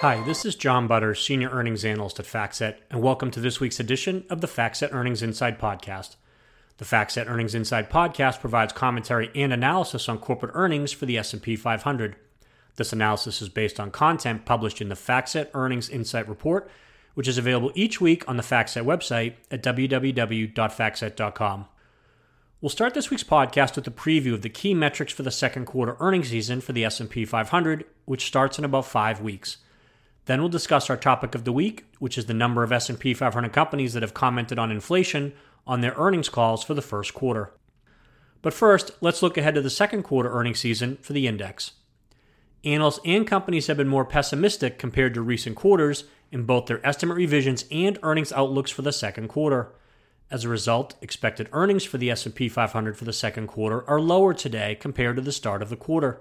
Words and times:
Hi, 0.00 0.22
this 0.22 0.46
is 0.46 0.54
John 0.54 0.86
Butters, 0.86 1.22
Senior 1.22 1.50
Earnings 1.50 1.84
Analyst 1.84 2.18
at 2.18 2.24
FactSet, 2.24 2.76
and 2.90 3.02
welcome 3.02 3.30
to 3.32 3.40
this 3.40 3.60
week's 3.60 3.78
edition 3.78 4.24
of 4.30 4.40
the 4.40 4.46
FactSet 4.46 4.94
Earnings 4.94 5.22
Insight 5.22 5.58
Podcast. 5.58 6.16
The 6.78 6.86
FactSet 6.86 7.28
Earnings 7.28 7.54
Insight 7.54 7.90
Podcast 7.90 8.40
provides 8.40 8.72
commentary 8.72 9.30
and 9.34 9.52
analysis 9.52 10.08
on 10.08 10.16
corporate 10.16 10.52
earnings 10.54 10.90
for 10.90 11.04
the 11.04 11.18
S&P 11.18 11.54
500. 11.54 12.16
This 12.76 12.94
analysis 12.94 13.42
is 13.42 13.50
based 13.50 13.78
on 13.78 13.90
content 13.90 14.46
published 14.46 14.80
in 14.80 14.88
the 14.88 14.94
FactSet 14.94 15.50
Earnings 15.52 15.90
Insight 15.90 16.26
Report, 16.26 16.70
which 17.12 17.28
is 17.28 17.36
available 17.36 17.70
each 17.74 18.00
week 18.00 18.26
on 18.26 18.38
the 18.38 18.42
FactSet 18.42 18.86
website 18.86 19.34
at 19.50 19.62
www.factset.com. 19.62 21.66
We'll 22.62 22.70
start 22.70 22.94
this 22.94 23.10
week's 23.10 23.22
podcast 23.22 23.76
with 23.76 23.86
a 23.86 23.90
preview 23.90 24.32
of 24.32 24.40
the 24.40 24.48
key 24.48 24.72
metrics 24.72 25.12
for 25.12 25.24
the 25.24 25.30
second 25.30 25.66
quarter 25.66 25.98
earnings 26.00 26.30
season 26.30 26.62
for 26.62 26.72
the 26.72 26.86
S&P 26.86 27.26
500, 27.26 27.84
which 28.06 28.24
starts 28.24 28.58
in 28.58 28.64
about 28.64 28.86
5 28.86 29.20
weeks. 29.20 29.58
Then 30.30 30.42
we'll 30.42 30.48
discuss 30.48 30.88
our 30.88 30.96
topic 30.96 31.34
of 31.34 31.42
the 31.42 31.52
week, 31.52 31.86
which 31.98 32.16
is 32.16 32.26
the 32.26 32.34
number 32.34 32.62
of 32.62 32.70
S&P 32.70 33.14
500 33.14 33.52
companies 33.52 33.94
that 33.94 34.04
have 34.04 34.14
commented 34.14 34.60
on 34.60 34.70
inflation 34.70 35.32
on 35.66 35.80
their 35.80 35.92
earnings 35.96 36.28
calls 36.28 36.62
for 36.62 36.72
the 36.72 36.80
first 36.80 37.14
quarter. 37.14 37.52
But 38.40 38.54
first, 38.54 38.92
let's 39.00 39.24
look 39.24 39.36
ahead 39.36 39.56
to 39.56 39.60
the 39.60 39.68
second 39.68 40.04
quarter 40.04 40.30
earnings 40.30 40.60
season 40.60 40.98
for 41.02 41.14
the 41.14 41.26
index. 41.26 41.72
Analysts 42.62 43.00
and 43.04 43.26
companies 43.26 43.66
have 43.66 43.76
been 43.76 43.88
more 43.88 44.04
pessimistic 44.04 44.78
compared 44.78 45.14
to 45.14 45.20
recent 45.20 45.56
quarters 45.56 46.04
in 46.30 46.44
both 46.44 46.66
their 46.66 46.86
estimate 46.86 47.16
revisions 47.16 47.64
and 47.72 47.98
earnings 48.04 48.30
outlooks 48.30 48.70
for 48.70 48.82
the 48.82 48.92
second 48.92 49.26
quarter. 49.26 49.72
As 50.30 50.44
a 50.44 50.48
result, 50.48 50.94
expected 51.00 51.48
earnings 51.50 51.82
for 51.82 51.98
the 51.98 52.08
S&P 52.08 52.48
500 52.48 52.96
for 52.96 53.04
the 53.04 53.12
second 53.12 53.48
quarter 53.48 53.82
are 53.90 54.00
lower 54.00 54.32
today 54.32 54.76
compared 54.76 55.16
to 55.16 55.22
the 55.22 55.32
start 55.32 55.60
of 55.60 55.70
the 55.70 55.76
quarter. 55.76 56.20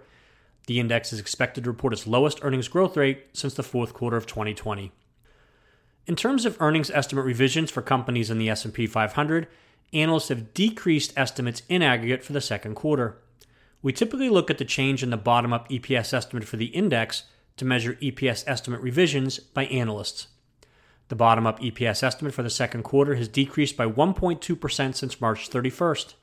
The 0.68 0.80
index 0.80 1.12
is 1.14 1.20
expected 1.20 1.64
to 1.64 1.72
report 1.72 1.94
its 1.94 2.08
lowest 2.08 2.40
earnings 2.42 2.68
growth 2.68 2.96
rate 2.96 3.26
since 3.34 3.54
the 3.54 3.64
fourth 3.64 3.94
quarter 3.94 4.18
of 4.18 4.28
2020. 4.28 4.92
In 6.06 6.16
terms 6.16 6.46
of 6.46 6.60
earnings 6.60 6.90
estimate 6.92 7.26
revisions 7.26 7.70
for 7.70 7.82
companies 7.82 8.30
in 8.30 8.40
the 8.40 8.50
S&P 8.50 8.88
500, 8.88 9.48
analysts 9.94 10.30
have 10.30 10.54
decreased 10.54 11.14
estimates 11.18 11.64
in 11.70 11.82
aggregate 11.82 12.24
for 12.24 12.34
the 12.34 12.42
second 12.42 12.76
quarter. 12.76 13.18
We 13.82 13.94
typically 13.94 14.30
look 14.30 14.50
at 14.50 14.58
the 14.58 14.66
change 14.66 15.04
in 15.04 15.10
the 15.10 15.18
bottom-up 15.18 15.70
EPS 15.70 16.14
estimate 16.14 16.46
for 16.46 16.58
the 16.58 16.68
index 16.68 17.24
to 17.58 17.66
measure 17.66 17.94
EPS 17.96 18.44
estimate 18.48 18.82
revisions 18.82 19.40
by 19.40 19.66
analysts. 19.66 20.28
The 21.10 21.16
bottom-up 21.16 21.60
EPS 21.60 22.04
estimate 22.04 22.34
for 22.34 22.44
the 22.44 22.50
second 22.50 22.84
quarter 22.84 23.16
has 23.16 23.28
decreased 23.28 23.76
by 23.76 23.88
1.2% 23.88 24.96
since 24.96 25.22
March 25.22 25.50
31st. 25.50 26.14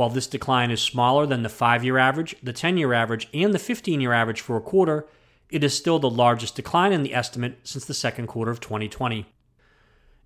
While 0.00 0.08
this 0.08 0.26
decline 0.26 0.70
is 0.70 0.80
smaller 0.80 1.26
than 1.26 1.42
the 1.42 1.50
5-year 1.50 1.98
average, 1.98 2.34
the 2.42 2.54
10-year 2.54 2.94
average, 2.94 3.28
and 3.34 3.52
the 3.52 3.58
15-year 3.58 4.14
average 4.14 4.40
for 4.40 4.56
a 4.56 4.60
quarter, 4.62 5.06
it 5.50 5.62
is 5.62 5.76
still 5.76 5.98
the 5.98 6.08
largest 6.08 6.56
decline 6.56 6.94
in 6.94 7.02
the 7.02 7.12
estimate 7.12 7.58
since 7.64 7.84
the 7.84 7.92
second 7.92 8.26
quarter 8.26 8.50
of 8.50 8.60
2020. 8.60 9.26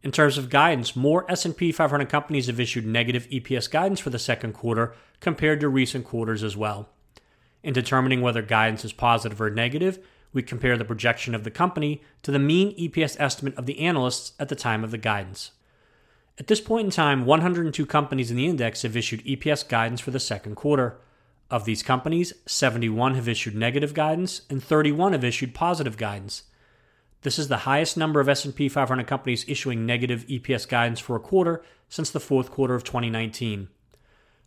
In 0.05 0.13
terms 0.13 0.39
of 0.39 0.49
guidance, 0.49 0.95
more 0.95 1.29
S&P 1.29 1.73
500 1.73 2.09
companies 2.09 2.47
have 2.47 2.61
issued 2.61 2.87
negative 2.87 3.29
EPS 3.31 3.69
guidance 3.69 3.99
for 3.99 4.11
the 4.11 4.19
second 4.21 4.53
quarter 4.53 4.95
compared 5.19 5.59
to 5.59 5.69
recent 5.69 6.05
quarters 6.05 6.45
as 6.45 6.57
well. 6.57 6.91
In 7.65 7.75
determining 7.75 8.21
whether 8.21 8.43
guidance 8.43 8.85
is 8.85 8.93
positive 8.93 9.41
or 9.41 9.51
negative, 9.51 9.99
we 10.33 10.45
compare 10.45 10.79
the 10.79 10.85
projection 10.85 11.35
of 11.35 11.43
the 11.43 11.51
company 11.51 12.01
to 12.23 12.31
the 12.31 12.39
mean 12.39 12.79
EPS 12.79 13.17
estimate 13.19 13.57
of 13.57 13.67
the 13.67 13.81
analysts 13.81 14.35
at 14.39 14.49
the 14.49 14.55
time 14.55 14.85
of 14.85 14.93
the 14.93 14.99
guidance. 14.99 15.51
At 16.37 16.49
this 16.49 16.61
point 16.61 16.87
in 16.87 16.91
time, 16.91 17.27
102 17.27 17.87
companies 17.87 18.31
in 18.31 18.37
the 18.37 18.47
index 18.47 18.83
have 18.83 18.97
issued 18.97 19.25
EPS 19.25 19.69
guidance 19.69 20.01
for 20.01 20.11
the 20.11 20.19
second 20.19 20.57
quarter. 20.57 20.99
Of 21.49 21.65
these 21.65 21.83
companies, 21.83 22.33
71 22.47 23.15
have 23.15 23.29
issued 23.29 23.55
negative 23.55 23.95
guidance 23.95 24.43
and 24.51 24.63
31 24.63 25.13
have 25.13 25.23
issued 25.23 25.55
positive 25.55 25.97
guidance. 25.97 26.45
This 27.23 27.39
is 27.39 27.49
the 27.49 27.59
highest 27.59 27.97
number 27.97 28.19
of 28.19 28.29
S&P 28.29 28.69
500 28.69 29.07
companies 29.07 29.45
issuing 29.47 29.87
negative 29.87 30.27
EPS 30.27 30.69
guidance 30.69 30.99
for 30.99 31.15
a 31.15 31.21
quarter 31.21 31.63
since 31.89 32.11
the 32.11 32.21
fourth 32.21 32.51
quarter 32.51 32.75
of 32.75 32.83
2019. 32.83 33.69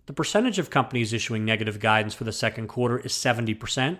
The 0.07 0.13
percentage 0.13 0.59
of 0.59 0.69
companies 0.69 1.13
issuing 1.13 1.45
negative 1.45 1.79
guidance 1.79 2.13
for 2.13 2.25
the 2.25 2.31
second 2.33 2.67
quarter 2.67 2.99
is 2.99 3.13
70%, 3.13 3.97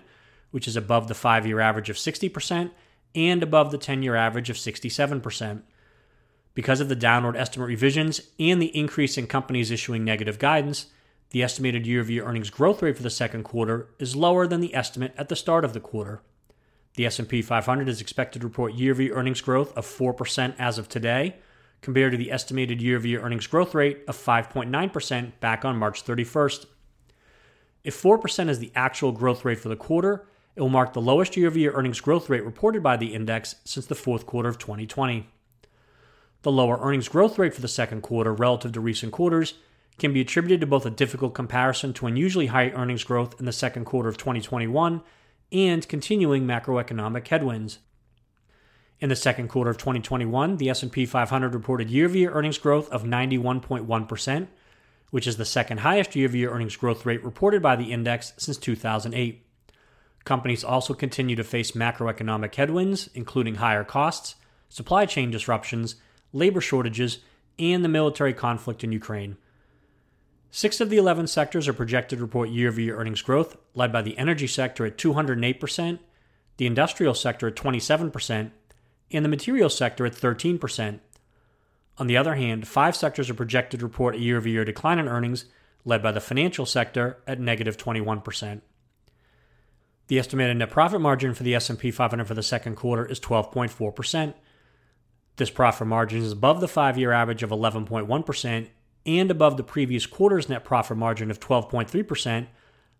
which 0.52 0.68
is 0.68 0.76
above 0.76 1.08
the 1.08 1.14
5-year 1.14 1.60
average 1.60 1.90
of 1.90 1.96
60% 1.96 2.72
and 3.16 3.44
above 3.44 3.72
the 3.72 3.78
10-year 3.78 4.16
average 4.16 4.50
of 4.50 4.58
67%. 4.58 5.62
Because 6.58 6.82
of 6.82 6.90
the 6.90 6.96
downward 6.96 7.36
estimate 7.36 7.68
revisions 7.68 8.20
and 8.40 8.60
the 8.60 8.76
increase 8.76 9.16
in 9.16 9.28
companies 9.28 9.70
issuing 9.70 10.04
negative 10.04 10.40
guidance, 10.40 10.88
the 11.30 11.44
estimated 11.44 11.86
year 11.86 12.00
over 12.00 12.12
year 12.12 12.26
earnings 12.26 12.50
growth 12.50 12.82
rate 12.82 12.98
for 12.98 13.04
the 13.04 13.12
second 13.12 13.44
quarter 13.44 13.90
is 14.00 14.16
lower 14.16 14.48
than 14.48 14.60
the 14.60 14.74
estimate 14.74 15.14
at 15.20 15.30
the 15.30 15.36
start 15.36 15.64
of 15.64 15.74
the 15.74 15.80
quarter. 15.80 16.24
The 16.96 17.06
S&P 17.06 17.44
500 17.44 17.88
is 17.88 18.02
expected 18.02 18.40
to 18.40 18.48
report 18.48 18.74
year 18.74 18.94
over 18.94 19.04
year 19.04 19.14
earnings 19.14 19.40
growth 19.40 19.72
of 19.78 19.86
4% 19.86 20.56
as 20.58 20.80
of 20.80 20.90
today, 20.90 21.36
compared 21.84 22.14
to 22.14 22.18
the 22.18 22.32
estimated 22.32 22.82
year 22.82 22.98
over 22.98 23.08
year 23.08 23.22
earnings 23.22 23.46
growth 23.46 23.76
rate 23.76 24.00
of 24.08 24.18
5.9% 24.18 25.40
back 25.40 25.64
on 25.64 25.78
March 25.78 26.04
31st. 26.04 26.66
If 27.84 28.02
4% 28.02 28.50
is 28.50 28.58
the 28.58 28.72
actual 28.74 29.12
growth 29.12 29.46
rate 29.46 29.60
for 29.60 29.70
the 29.70 29.76
quarter, 29.76 30.26
it 30.56 30.62
will 30.62 30.70
mark 30.70 30.94
the 30.94 31.02
lowest 31.02 31.38
year 31.38 31.50
over 31.50 31.60
year 31.60 31.74
earnings 31.74 32.02
growth 32.02 32.32
rate 32.32 32.44
reported 32.44 32.82
by 32.82 32.98
the 32.98 33.14
index 33.14 33.58
since 33.64 33.86
the 33.86 33.94
fourth 33.94 34.26
quarter 34.26 34.50
of 34.50 34.58
2020. 34.58 35.30
The 36.44 36.52
lower 36.52 36.80
earnings 36.82 37.10
growth 37.10 37.38
rate 37.38 37.54
for 37.54 37.62
the 37.62 37.68
second 37.68 38.02
quarter 38.02 38.34
relative 38.34 38.72
to 38.74 38.80
recent 38.80 39.12
quarters 39.12 39.56
can 39.98 40.14
be 40.14 40.22
attributed 40.22 40.62
to 40.62 40.68
both 40.68 40.86
a 40.86 40.92
difficult 40.92 41.34
comparison 41.34 41.94
to 41.94 42.08
unusually 42.08 42.48
high 42.48 42.70
earnings 42.70 43.04
growth 43.04 43.40
in 43.40 43.46
the 43.46 43.52
second 43.52 43.86
quarter 43.86 44.10
of 44.10 44.18
2021 44.18 45.02
and 45.52 45.88
continuing 45.88 46.46
macroeconomic 46.46 47.28
headwinds. 47.28 47.80
In 49.00 49.10
the 49.10 49.16
second 49.16 49.48
quarter 49.48 49.70
of 49.70 49.78
2021, 49.78 50.58
the 50.58 50.70
S&P 50.70 51.06
500 51.06 51.54
reported 51.54 51.90
year-over-year 51.90 52.32
earnings 52.32 52.58
growth 52.58 52.90
of 52.90 53.04
91.1%, 53.04 54.48
which 55.12 55.28
is 55.28 55.38
the 55.38 55.46
second 55.46 55.80
highest 55.80 56.16
year-over-year 56.16 56.52
earnings 56.52 56.76
growth 56.76 57.06
rate 57.06 57.24
reported 57.24 57.62
by 57.62 57.76
the 57.76 57.92
index 57.92 58.34
since 58.38 58.58
2008. 58.58 59.46
Companies 60.26 60.64
also 60.64 60.94
continue 60.94 61.36
to 61.36 61.44
face 61.44 61.72
macroeconomic 61.72 62.56
headwinds, 62.56 63.08
including 63.14 63.56
higher 63.56 63.84
costs, 63.84 64.36
supply 64.68 65.06
chain 65.06 65.32
disruptions, 65.32 65.96
labor 66.38 66.62
shortages, 66.62 67.20
and 67.60 67.84
the 67.84 67.90
military 67.90 68.34
conflict 68.34 68.84
in 68.84 68.92
Ukraine. 68.92 69.38
Six 70.52 70.80
of 70.80 70.90
the 70.90 70.98
11 70.98 71.28
sectors 71.28 71.68
are 71.68 71.74
projected 71.74 72.20
to 72.20 72.24
report 72.24 72.50
year 72.50 72.70
over 72.70 72.80
year 72.80 72.98
earnings 72.98 73.22
growth, 73.22 73.58
led 73.74 73.92
by 73.92 74.02
the 74.02 74.18
energy 74.18 74.48
sector 74.48 74.86
at 74.86 74.98
208%, 74.98 76.00
the 76.58 76.66
industrial 76.66 77.14
sector 77.14 77.48
at 77.48 77.56
27%, 77.56 78.52
and 79.12 79.26
the 79.26 79.30
materials 79.30 79.78
sector 79.78 80.06
at 80.06 80.14
13%. 80.14 81.00
On 81.98 82.08
the 82.08 82.18
other 82.18 82.36
hand, 82.36 82.68
five 82.68 82.96
sectors 82.96 83.30
are 83.30 83.36
projected 83.36 83.80
to 83.80 83.86
report 83.86 84.16
a 84.16 84.20
year 84.20 84.38
over 84.38 84.48
year 84.48 84.64
decline 84.64 85.00
in 85.00 85.08
earnings, 85.08 85.46
led 85.84 86.04
by 86.04 86.12
the 86.12 86.22
financial 86.22 86.66
sector 86.66 87.18
at 87.28 87.40
negative 87.40 87.78
21%. 87.78 88.62
The 90.08 90.20
estimated 90.20 90.58
net 90.58 90.70
profit 90.70 91.02
margin 91.02 91.34
for 91.34 91.44
the 91.44 91.56
S&P 91.56 91.92
500 91.92 92.26
for 92.26 92.34
the 92.34 92.44
second 92.44 92.76
quarter 92.76 93.06
is 93.06 93.20
12.4%. 93.20 94.34
This 95.38 95.50
profit 95.52 95.88
margin 95.88 96.24
is 96.24 96.32
above 96.32 96.62
the 96.62 96.68
5-year 96.68 97.12
average 97.12 97.44
of 97.44 97.52
11.1% 97.52 98.68
and 99.06 99.32
above 99.32 99.56
the 99.56 99.64
previous 99.64 100.06
quarter's 100.06 100.50
net 100.50 100.66
profit 100.66 100.98
margin 100.98 101.32
of 101.32 101.40
12.3%, 101.40 102.48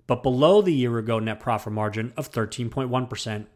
but 0.06 0.24
below 0.24 0.62
the 0.62 0.74
year 0.74 0.98
ago 1.00 1.20
net 1.20 1.40
profit 1.40 1.74
margin 1.74 2.14
of 2.16 2.32
13.1%. 2.32 3.48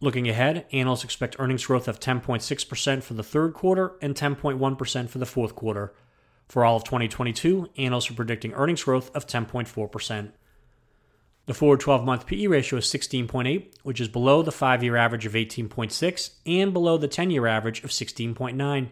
Looking 0.00 0.28
ahead, 0.28 0.66
analysts 0.72 1.04
expect 1.04 1.36
earnings 1.38 1.66
growth 1.66 1.88
of 1.88 1.98
10.6% 1.98 3.02
for 3.02 3.14
the 3.14 3.22
third 3.22 3.54
quarter 3.54 3.92
and 4.02 4.14
10.1% 4.14 5.08
for 5.08 5.18
the 5.18 5.26
fourth 5.26 5.54
quarter. 5.54 5.94
For 6.48 6.64
all 6.64 6.76
of 6.76 6.84
2022, 6.84 7.70
analysts 7.78 8.10
are 8.10 8.14
predicting 8.14 8.52
earnings 8.52 8.84
growth 8.84 9.10
of 9.14 9.26
10.4%. 9.26 10.32
The 11.46 11.54
forward 11.54 11.80
12 11.80 12.04
month 12.04 12.26
PE 12.26 12.46
ratio 12.46 12.78
is 12.78 12.86
16.8, 12.86 13.74
which 13.82 14.00
is 14.00 14.08
below 14.08 14.42
the 14.42 14.52
5 14.52 14.84
year 14.84 14.96
average 14.96 15.26
of 15.26 15.32
18.6 15.32 16.30
and 16.46 16.72
below 16.72 16.96
the 16.96 17.08
10 17.08 17.30
year 17.30 17.46
average 17.46 17.82
of 17.82 17.90
16.9. 17.90 18.88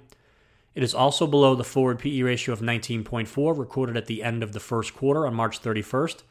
It 0.75 0.83
is 0.83 0.95
also 0.95 1.27
below 1.27 1.55
the 1.55 1.65
forward 1.65 2.01
PE 2.01 2.23
ratio 2.23 2.53
of 2.53 2.61
19.4 2.61 3.57
recorded 3.57 3.97
at 3.97 4.07
the 4.07 4.23
end 4.23 4.43
of 4.43 4.53
the 4.53 4.61
first 4.61 4.95
quarter 4.95 5.27
on 5.27 5.35
March 5.35 5.63
31st, 5.63 6.23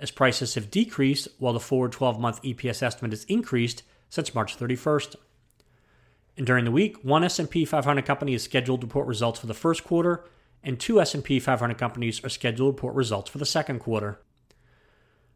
as 0.00 0.10
prices 0.10 0.54
have 0.54 0.70
decreased 0.70 1.28
while 1.38 1.52
the 1.52 1.60
forward 1.60 1.92
12-month 1.92 2.42
EPS 2.42 2.82
estimate 2.82 3.12
has 3.12 3.24
increased 3.24 3.82
since 4.08 4.34
March 4.34 4.58
31st. 4.58 5.16
And 6.36 6.46
during 6.46 6.64
the 6.64 6.70
week, 6.70 6.96
one 7.02 7.24
S&P 7.24 7.64
500 7.64 8.06
company 8.06 8.32
is 8.32 8.42
scheduled 8.42 8.82
to 8.82 8.86
report 8.86 9.06
results 9.06 9.40
for 9.40 9.46
the 9.46 9.54
first 9.54 9.84
quarter, 9.84 10.24
and 10.62 10.78
two 10.78 11.00
S&P 11.00 11.40
500 11.40 11.76
companies 11.76 12.24
are 12.24 12.28
scheduled 12.28 12.72
to 12.72 12.76
report 12.76 12.94
results 12.94 13.30
for 13.30 13.38
the 13.38 13.46
second 13.46 13.80
quarter. 13.80 14.20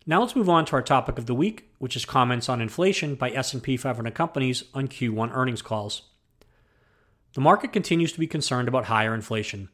Now 0.05 0.21
let's 0.21 0.35
move 0.35 0.49
on 0.49 0.65
to 0.67 0.73
our 0.73 0.83
topic 0.83 1.17
of 1.17 1.27
the 1.27 1.35
week, 1.35 1.71
which 1.79 1.95
is 1.95 2.05
comments 2.05 2.49
on 2.49 2.61
inflation 2.61 3.15
by 3.15 3.31
S&P 3.31 3.77
500 3.77 4.15
companies 4.15 4.65
on 4.75 4.89
Q1 4.89 5.31
earnings 5.33 5.63
calls. 5.63 6.03
The 7.35 7.41
market 7.41 7.73
continues 7.73 8.13
to 8.13 8.19
be 8.19 8.27
concerned 8.27 8.67
about 8.67 8.87
higher 8.87 9.15
inflation. 9.15 9.69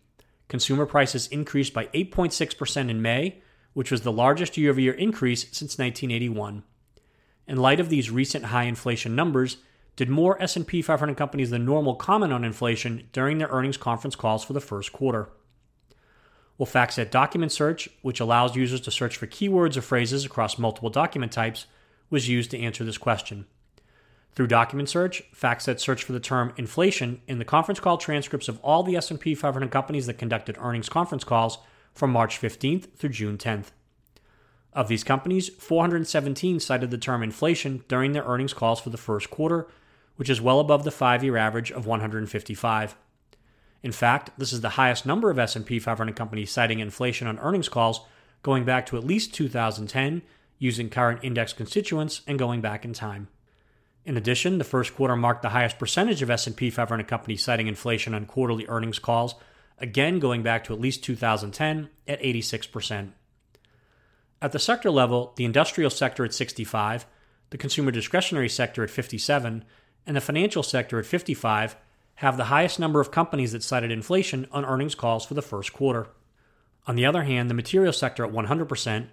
Consumer 0.48 0.84
prices 0.84 1.28
increased 1.28 1.72
by 1.72 1.86
8.6% 1.86 2.90
in 2.90 3.00
May, 3.00 3.40
which 3.72 3.90
was 3.90 4.02
the 4.02 4.12
largest 4.12 4.58
year 4.58 4.70
over 4.70 4.80
year 4.80 4.92
increase 4.92 5.44
since 5.44 5.78
1981. 5.78 6.62
In 7.46 7.56
light 7.56 7.80
of 7.80 7.88
these 7.88 8.10
recent 8.10 8.46
high 8.46 8.64
inflation 8.64 9.16
numbers, 9.16 9.56
did 9.96 10.10
more 10.10 10.40
S&P 10.42 10.82
500 10.82 11.16
companies 11.16 11.50
than 11.50 11.64
normal 11.64 11.94
comment 11.94 12.34
on 12.34 12.44
inflation 12.44 13.08
during 13.12 13.38
their 13.38 13.48
earnings 13.48 13.78
conference 13.78 14.14
calls 14.14 14.44
for 14.44 14.52
the 14.52 14.60
first 14.60 14.92
quarter? 14.92 15.30
Well, 16.58 16.66
FactSet 16.66 17.10
Document 17.10 17.52
Search, 17.52 17.88
which 18.02 18.18
allows 18.18 18.56
users 18.56 18.80
to 18.82 18.90
search 18.90 19.16
for 19.16 19.28
keywords 19.28 19.76
or 19.76 19.80
phrases 19.80 20.24
across 20.24 20.58
multiple 20.58 20.90
document 20.90 21.30
types, 21.30 21.66
was 22.10 22.28
used 22.28 22.50
to 22.50 22.58
answer 22.58 22.84
this 22.84 22.98
question. 22.98 23.46
Through 24.32 24.48
document 24.48 24.88
search, 24.88 25.22
FactSet 25.32 25.80
searched 25.80 26.04
for 26.04 26.12
the 26.12 26.20
term 26.20 26.52
inflation 26.56 27.20
in 27.26 27.38
the 27.38 27.44
conference 27.44 27.80
call 27.80 27.96
transcripts 27.96 28.48
of 28.48 28.60
all 28.60 28.82
the 28.82 28.96
S&P 28.96 29.34
500 29.34 29.70
companies 29.70 30.06
that 30.06 30.18
conducted 30.18 30.56
earnings 30.60 30.88
conference 30.88 31.24
calls 31.24 31.58
from 31.92 32.10
March 32.10 32.40
15th 32.40 32.94
through 32.96 33.10
June 33.10 33.38
10th. 33.38 33.72
Of 34.72 34.88
these 34.88 35.02
companies, 35.02 35.48
417 35.48 36.60
cited 36.60 36.90
the 36.90 36.98
term 36.98 37.22
inflation 37.22 37.84
during 37.88 38.12
their 38.12 38.22
earnings 38.24 38.52
calls 38.52 38.80
for 38.80 38.90
the 38.90 38.96
first 38.96 39.30
quarter, 39.30 39.66
which 40.16 40.30
is 40.30 40.40
well 40.40 40.60
above 40.60 40.84
the 40.84 40.90
5-year 40.90 41.36
average 41.36 41.72
of 41.72 41.86
155. 41.86 42.94
In 43.82 43.92
fact, 43.92 44.30
this 44.38 44.52
is 44.52 44.60
the 44.60 44.70
highest 44.70 45.06
number 45.06 45.30
of 45.30 45.38
S&P 45.38 45.78
500 45.78 46.16
companies 46.16 46.50
citing 46.50 46.80
inflation 46.80 47.26
on 47.26 47.38
earnings 47.38 47.68
calls 47.68 48.00
going 48.42 48.64
back 48.64 48.86
to 48.86 48.96
at 48.96 49.04
least 49.04 49.34
2010 49.34 50.22
using 50.58 50.90
current 50.90 51.20
index 51.22 51.52
constituents 51.52 52.22
and 52.26 52.38
going 52.38 52.60
back 52.60 52.84
in 52.84 52.92
time. 52.92 53.28
In 54.04 54.16
addition, 54.16 54.58
the 54.58 54.64
first 54.64 54.94
quarter 54.94 55.16
marked 55.16 55.42
the 55.42 55.50
highest 55.50 55.78
percentage 55.78 56.22
of 56.22 56.30
S&P 56.30 56.70
500 56.70 57.06
companies 57.06 57.44
citing 57.44 57.66
inflation 57.66 58.14
on 58.14 58.26
quarterly 58.26 58.66
earnings 58.66 58.98
calls, 58.98 59.34
again 59.78 60.18
going 60.18 60.42
back 60.42 60.64
to 60.64 60.72
at 60.72 60.80
least 60.80 61.04
2010 61.04 61.88
at 62.06 62.20
86%. 62.22 63.12
At 64.40 64.52
the 64.52 64.58
sector 64.58 64.90
level, 64.90 65.32
the 65.36 65.44
industrial 65.44 65.90
sector 65.90 66.24
at 66.24 66.32
65, 66.32 67.06
the 67.50 67.58
consumer 67.58 67.90
discretionary 67.90 68.48
sector 68.48 68.82
at 68.82 68.90
57, 68.90 69.64
and 70.06 70.16
the 70.16 70.20
financial 70.20 70.62
sector 70.62 70.98
at 70.98 71.06
55 71.06 71.76
have 72.18 72.36
the 72.36 72.46
highest 72.46 72.80
number 72.80 73.00
of 73.00 73.12
companies 73.12 73.52
that 73.52 73.62
cited 73.62 73.92
inflation 73.92 74.44
on 74.50 74.64
earnings 74.64 74.96
calls 74.96 75.24
for 75.24 75.34
the 75.34 75.42
first 75.42 75.72
quarter. 75.72 76.08
On 76.84 76.96
the 76.96 77.06
other 77.06 77.22
hand, 77.22 77.48
the 77.48 77.54
material 77.54 77.92
sector 77.92 78.24
at 78.24 78.32
100%, 78.32 79.06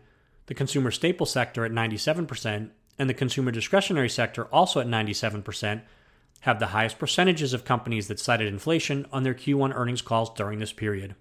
the 0.47 0.53
consumer 0.55 0.89
staple 0.89 1.27
sector 1.27 1.63
at 1.63 1.71
97%, 1.71 2.71
and 2.97 3.07
the 3.07 3.13
consumer 3.13 3.51
discretionary 3.51 4.09
sector 4.09 4.45
also 4.45 4.79
at 4.79 4.87
97% 4.87 5.83
have 6.39 6.57
the 6.57 6.67
highest 6.67 6.97
percentages 6.97 7.53
of 7.53 7.63
companies 7.63 8.07
that 8.07 8.19
cited 8.19 8.47
inflation 8.47 9.05
on 9.11 9.21
their 9.21 9.35
Q1 9.35 9.75
earnings 9.75 10.01
calls 10.01 10.33
during 10.33 10.57
this 10.57 10.73
period. 10.73 11.13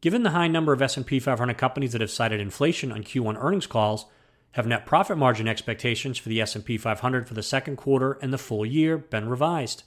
Given 0.00 0.24
the 0.24 0.30
high 0.30 0.48
number 0.48 0.72
of 0.72 0.82
S&P 0.82 1.20
500 1.20 1.56
companies 1.56 1.92
that 1.92 2.00
have 2.00 2.10
cited 2.10 2.40
inflation 2.40 2.90
on 2.90 3.04
Q1 3.04 3.40
earnings 3.40 3.68
calls, 3.68 4.06
have 4.52 4.66
net 4.66 4.84
profit 4.84 5.16
margin 5.16 5.46
expectations 5.46 6.18
for 6.18 6.28
the 6.28 6.40
S&P 6.40 6.76
500 6.76 7.28
for 7.28 7.34
the 7.34 7.42
second 7.42 7.76
quarter 7.76 8.18
and 8.20 8.32
the 8.32 8.38
full 8.38 8.66
year 8.66 8.98
been 8.98 9.28
revised? 9.28 9.84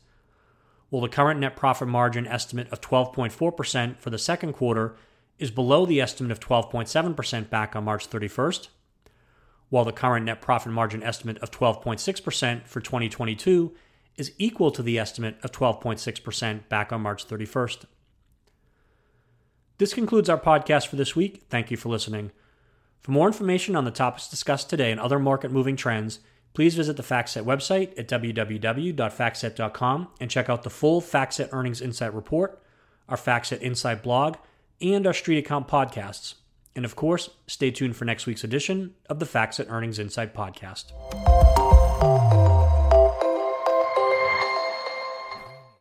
Will 0.89 1.01
the 1.01 1.09
current 1.09 1.39
net 1.39 1.55
profit 1.55 1.87
margin 1.87 2.25
estimate 2.27 2.69
of 2.71 2.81
12.4% 2.81 3.99
for 3.99 4.09
the 4.09 4.17
second 4.17 4.53
quarter 4.53 4.95
is 5.37 5.51
below 5.51 5.85
the 5.85 6.01
estimate 6.01 6.31
of 6.31 6.39
12.7% 6.39 7.49
back 7.49 7.75
on 7.75 7.83
March 7.83 8.09
31st, 8.09 8.69
while 9.69 9.85
the 9.85 9.91
current 9.91 10.25
net 10.25 10.41
profit 10.41 10.71
margin 10.71 11.03
estimate 11.03 11.37
of 11.39 11.51
12.6% 11.51 12.67
for 12.67 12.79
2022 12.79 13.73
is 14.15 14.31
equal 14.37 14.71
to 14.71 14.81
the 14.81 14.97
estimate 14.97 15.37
of 15.43 15.51
12.6% 15.51 16.69
back 16.69 16.91
on 16.91 17.01
March 17.01 17.27
31st. 17.27 17.85
This 19.77 19.93
concludes 19.93 20.29
our 20.29 20.39
podcast 20.39 20.87
for 20.87 20.95
this 20.95 21.15
week. 21.15 21.43
Thank 21.49 21.69
you 21.69 21.77
for 21.77 21.89
listening. 21.89 22.31
For 22.99 23.11
more 23.11 23.27
information 23.27 23.75
on 23.75 23.85
the 23.85 23.91
topics 23.91 24.27
discussed 24.27 24.69
today 24.69 24.91
and 24.91 24.99
other 24.99 25.19
market 25.19 25.51
moving 25.51 25.75
trends, 25.75 26.19
please 26.53 26.75
visit 26.75 26.97
the 26.97 27.03
FactSet 27.03 27.43
website 27.43 27.97
at 27.97 28.07
www.factset.com 28.07 30.07
and 30.19 30.31
check 30.31 30.49
out 30.49 30.63
the 30.63 30.69
full 30.69 31.01
FactSet 31.01 31.49
Earnings 31.51 31.81
Insight 31.81 32.13
Report, 32.13 32.61
our 33.07 33.17
FactSet 33.17 33.61
Insight 33.61 34.03
blog, 34.03 34.35
and 34.81 35.07
our 35.07 35.13
Street 35.13 35.37
Account 35.37 35.67
podcasts. 35.67 36.35
And 36.75 36.85
of 36.85 36.95
course, 36.95 37.29
stay 37.47 37.71
tuned 37.71 37.95
for 37.95 38.05
next 38.05 38.27
week's 38.27 38.43
edition 38.43 38.93
of 39.09 39.19
the 39.19 39.25
FactSet 39.25 39.69
Earnings 39.69 39.99
Insight 39.99 40.35
Podcast. 40.35 40.91